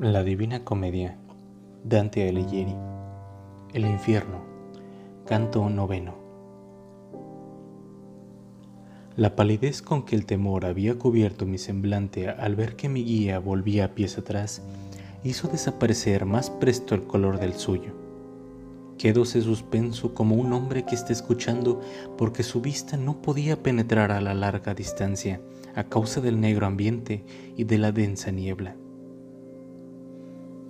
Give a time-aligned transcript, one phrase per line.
[0.00, 1.18] La Divina Comedia,
[1.84, 2.74] Dante Alighieri,
[3.74, 4.38] El Infierno,
[5.26, 6.14] Canto noveno.
[9.16, 13.38] La palidez con que el temor había cubierto mi semblante al ver que mi guía
[13.38, 14.62] volvía a pies atrás
[15.22, 18.03] hizo desaparecer más presto el color del suyo.
[18.98, 21.80] Quedóse suspenso como un hombre que está escuchando
[22.16, 25.40] porque su vista no podía penetrar a la larga distancia
[25.74, 27.24] a causa del negro ambiente
[27.56, 28.76] y de la densa niebla.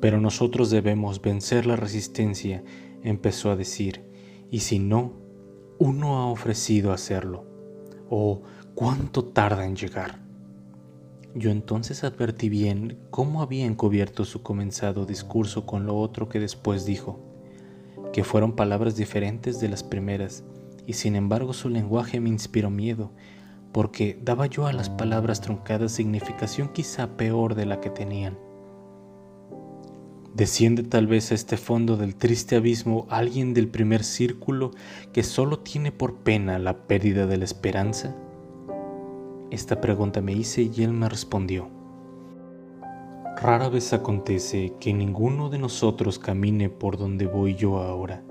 [0.00, 2.62] Pero nosotros debemos vencer la resistencia,
[3.02, 4.04] empezó a decir,
[4.50, 5.12] y si no,
[5.78, 7.44] uno ha ofrecido hacerlo.
[8.08, 8.42] Oh,
[8.74, 10.20] cuánto tarda en llegar.
[11.34, 16.84] Yo entonces advertí bien cómo había encubierto su comenzado discurso con lo otro que después
[16.84, 17.33] dijo,
[18.14, 20.44] que fueron palabras diferentes de las primeras,
[20.86, 23.10] y sin embargo su lenguaje me inspiró miedo,
[23.72, 28.38] porque daba yo a las palabras truncadas significación quizá peor de la que tenían.
[30.32, 34.70] Desciende tal vez a este fondo del triste abismo alguien del primer círculo
[35.12, 38.14] que solo tiene por pena la pérdida de la esperanza.
[39.50, 41.68] Esta pregunta me hice y él me respondió.
[43.40, 48.22] Rara vez acontece que ninguno de nosotros camine por donde voy yo ahora.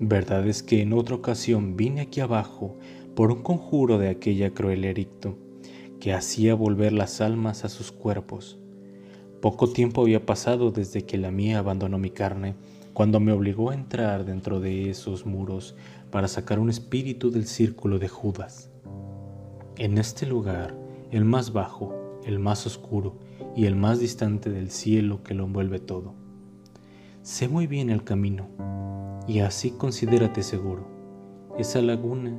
[0.00, 2.76] Verdad es que en otra ocasión vine aquí abajo
[3.14, 5.36] por un conjuro de aquella cruel ericto
[6.00, 8.58] que hacía volver las almas a sus cuerpos
[9.42, 12.54] poco tiempo había pasado desde que la mía abandonó mi carne,
[12.92, 15.74] cuando me obligó a entrar dentro de esos muros
[16.12, 18.70] para sacar un espíritu del círculo de Judas.
[19.78, 20.76] En este lugar,
[21.10, 23.18] el más bajo, el más oscuro
[23.56, 26.14] y el más distante del cielo que lo envuelve todo.
[27.22, 28.48] Sé muy bien el camino,
[29.26, 30.86] y así considérate seguro.
[31.58, 32.36] Esa laguna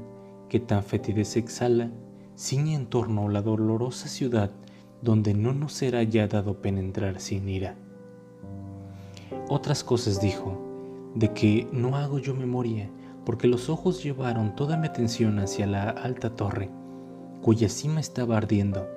[0.49, 1.91] que tan fetidez exhala
[2.35, 4.51] ciñe en torno a la dolorosa ciudad
[5.01, 7.75] donde no nos será ya dado penetrar sin ira.
[9.49, 10.57] Otras cosas dijo,
[11.13, 12.89] de que no hago yo memoria,
[13.25, 16.69] porque los ojos llevaron toda mi atención hacia la alta torre,
[17.41, 18.87] cuya cima estaba ardiendo,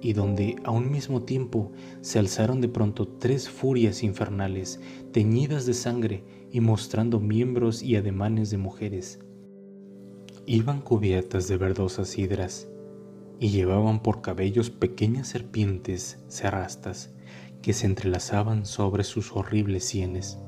[0.00, 4.80] y donde a un mismo tiempo se alzaron de pronto tres furias infernales,
[5.12, 9.20] teñidas de sangre y mostrando miembros y ademanes de mujeres.
[10.46, 12.68] Iban cubiertas de verdosas hidras,
[13.40, 17.12] y llevaban por cabellos pequeñas serpientes cerrastas
[17.62, 20.38] que se entrelazaban sobre sus horribles sienes.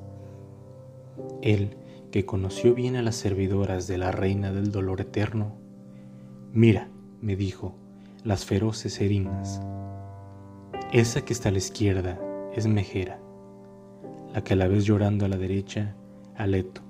[1.43, 1.77] Él,
[2.11, 5.57] que conoció bien a las servidoras de la reina del dolor eterno,
[6.53, 6.91] mira,
[7.21, 7.77] me dijo,
[8.25, 9.61] las feroces erinas.
[10.93, 12.19] Esa que está a la izquierda
[12.55, 13.19] es Mejera,
[14.35, 15.97] la que a la vez llorando a la derecha,
[16.37, 16.83] Aleto.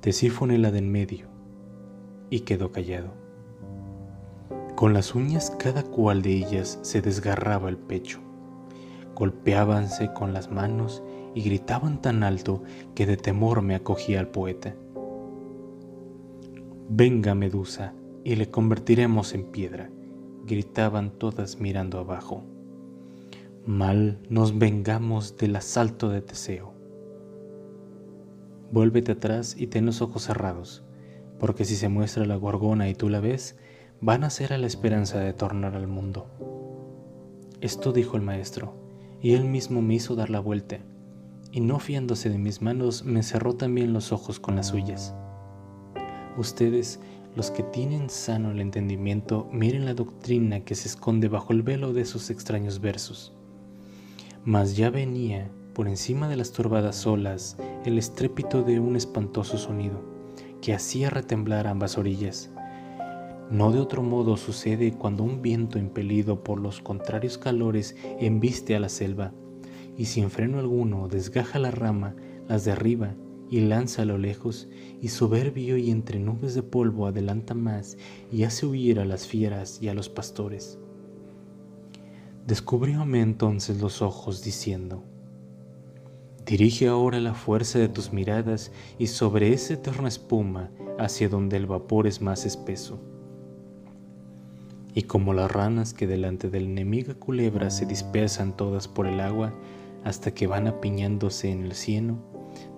[0.00, 1.28] Tesífone la de en medio,
[2.30, 3.14] y quedó callado.
[4.74, 8.20] Con las uñas cada cual de ellas se desgarraba el pecho.
[9.14, 11.02] Golpeábanse con las manos
[11.34, 12.62] y gritaban tan alto
[12.94, 14.74] que de temor me acogía al poeta.
[16.88, 19.90] Venga, Medusa, y le convertiremos en piedra,
[20.46, 22.44] gritaban todas mirando abajo.
[23.66, 26.72] Mal nos vengamos del asalto de Teseo.
[28.70, 30.84] Vuélvete atrás y ten los ojos cerrados,
[31.38, 33.56] porque si se muestra la gorgona y tú la ves,
[34.00, 36.26] van a ser a la esperanza de tornar al mundo.
[37.60, 38.74] Esto dijo el maestro,
[39.22, 40.80] y él mismo me hizo dar la vuelta,
[41.50, 45.14] y no fiándose de mis manos, me cerró también los ojos con las suyas.
[46.36, 47.00] Ustedes,
[47.34, 51.92] los que tienen sano el entendimiento, miren la doctrina que se esconde bajo el velo
[51.92, 53.32] de esos extraños versos.
[54.44, 60.02] Mas ya venía, por encima de las turbadas olas, el estrépito de un espantoso sonido,
[60.60, 62.50] que hacía retemblar ambas orillas
[63.50, 68.80] no de otro modo sucede cuando un viento impelido por los contrarios calores embiste a
[68.80, 69.32] la selva,
[69.96, 72.16] y sin freno alguno desgaja la rama,
[72.48, 73.14] las derriba
[73.50, 74.68] y lanza a lo lejos,
[75.00, 77.96] y soberbio y entre nubes de polvo adelanta más
[78.32, 80.78] y hace huir a las fieras y a los pastores.
[82.46, 85.04] Descubrióme entonces los ojos diciendo,
[86.46, 91.66] Dirige ahora la fuerza de tus miradas y sobre esa eterna espuma hacia donde el
[91.66, 93.00] vapor es más espeso
[94.94, 99.20] y como las ranas que delante de la enemiga culebra se dispersan todas por el
[99.20, 99.52] agua
[100.04, 102.22] hasta que van apiñándose en el cieno,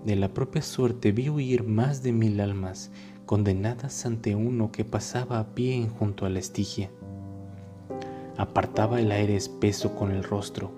[0.05, 2.91] de la propia suerte vi huir más de mil almas
[3.25, 6.89] condenadas ante uno que pasaba a pie junto a la estigia.
[8.37, 10.71] Apartaba el aire espeso con el rostro,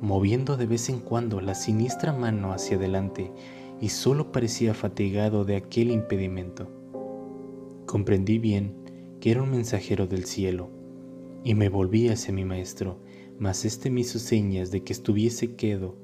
[0.00, 3.32] moviendo de vez en cuando la siniestra mano hacia adelante
[3.80, 6.68] y solo parecía fatigado de aquel impedimento.
[7.86, 8.74] Comprendí bien
[9.20, 10.70] que era un mensajero del cielo,
[11.44, 12.98] y me volví hacia mi maestro,
[13.38, 15.94] mas éste me hizo señas de que estuviese quedo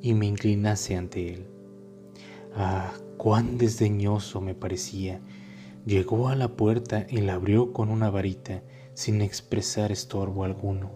[0.00, 1.55] y me inclinase ante él.
[2.58, 5.20] Ah, cuán desdeñoso me parecía.
[5.84, 8.62] Llegó a la puerta y la abrió con una varita,
[8.94, 10.90] sin expresar estorbo alguno.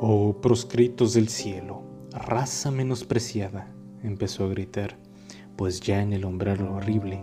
[0.00, 1.82] Oh proscritos del cielo,
[2.12, 3.74] raza menospreciada,
[4.04, 4.96] empezó a gritar,
[5.56, 7.20] pues ya en el umbral horrible.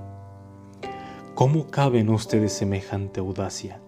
[1.33, 3.79] ¿Cómo caben ustedes semejante audacia?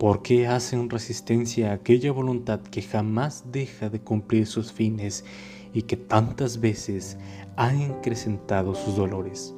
[0.00, 5.24] ¿Por qué hacen resistencia a aquella voluntad que jamás deja de cumplir sus fines
[5.72, 7.18] y que tantas veces
[7.56, 9.54] ha incrementado sus dolores?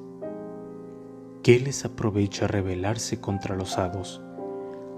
[1.42, 4.22] ¿Qué les aprovecha rebelarse contra los hados?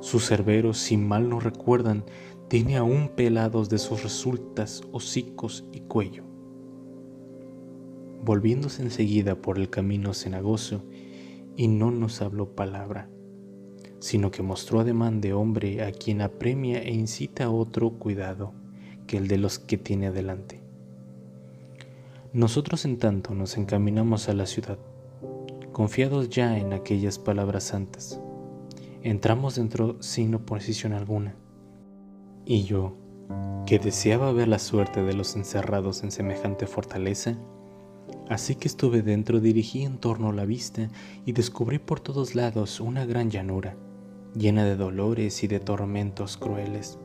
[0.00, 2.04] Sus cerberos, si mal no recuerdan,
[2.48, 6.24] tiene aún pelados de sus resultas, hocicos y cuello.
[8.24, 10.84] Volviéndose enseguida por el camino cenagoso,
[11.56, 13.08] y no nos habló palabra
[14.02, 18.52] sino que mostró ademán de hombre a quien apremia e incita a otro cuidado
[19.06, 20.61] que el de los que tiene adelante.
[22.32, 24.78] Nosotros en tanto nos encaminamos a la ciudad,
[25.72, 28.20] confiados ya en aquellas palabras santas.
[29.02, 31.36] Entramos dentro sin oposición alguna,
[32.44, 32.96] y yo,
[33.66, 37.36] que deseaba ver la suerte de los encerrados en semejante fortaleza,
[38.28, 40.88] Así que estuve dentro, dirigí en torno la vista
[41.26, 43.76] y descubrí por todos lados una gran llanura,
[44.34, 46.98] llena de dolores y de tormentos crueles.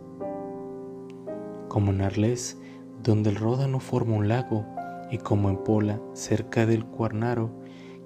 [1.68, 2.58] Como en Arles,
[3.04, 4.66] donde el Ródano forma un lago,
[5.12, 7.52] y como en Pola, cerca del Cuarnaro,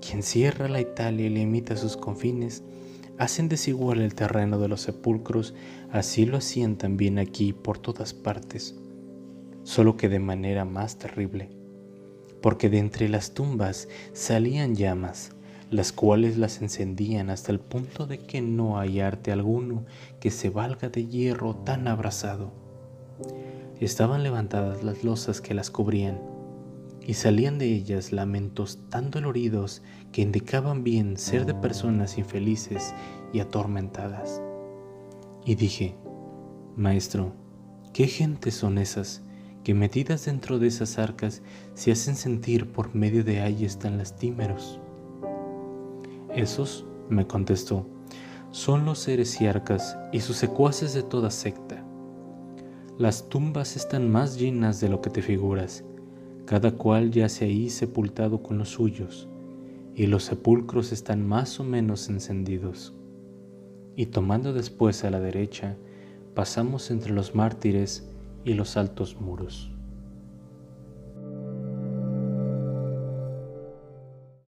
[0.02, 2.64] quien cierra la Italia y limita sus confines,
[3.18, 5.54] hacen desigual el terreno de los sepulcros,
[5.92, 8.76] así lo hacían también aquí por todas partes,
[9.64, 11.50] solo que de manera más terrible,
[12.42, 15.34] porque de entre las tumbas salían llamas,
[15.70, 19.86] las cuales las encendían hasta el punto de que no hay arte alguno
[20.20, 22.52] que se valga de hierro tan abrasado.
[23.80, 26.20] Estaban levantadas las losas que las cubrían,
[27.06, 29.82] y salían de ellas lamentos tan doloridos
[30.12, 32.94] que indicaban bien ser de personas infelices
[33.34, 34.42] y atormentadas.
[35.46, 35.96] Y dije,
[36.76, 37.34] Maestro,
[37.94, 39.24] ¿qué gentes son esas
[39.64, 41.42] que metidas dentro de esas arcas
[41.74, 44.80] se hacen sentir por medio de ayes tan lastimeros?
[46.34, 47.88] Esos, me contestó,
[48.52, 51.84] son los heresiarcas y sus secuaces de toda secta.
[52.98, 55.84] Las tumbas están más llenas de lo que te figuras,
[56.46, 59.30] cada cual yace ahí sepultado con los suyos,
[59.96, 62.94] y los sepulcros están más o menos encendidos.
[63.96, 65.78] Y tomando después a la derecha,
[66.34, 68.10] pasamos entre los mártires
[68.46, 69.72] y los altos muros.